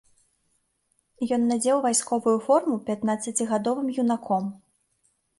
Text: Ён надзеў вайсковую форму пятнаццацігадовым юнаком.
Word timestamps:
Ён 1.35 1.41
надзеў 1.49 1.81
вайсковую 1.85 2.33
форму 2.45 2.77
пятнаццацігадовым 2.87 3.87
юнаком. 4.05 4.49